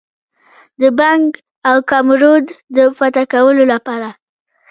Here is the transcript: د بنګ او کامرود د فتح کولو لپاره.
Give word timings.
د 0.81 0.83
بنګ 0.99 1.25
او 1.69 1.77
کامرود 1.91 2.45
د 2.75 2.77
فتح 2.97 3.23
کولو 3.33 3.63
لپاره. 3.73 4.09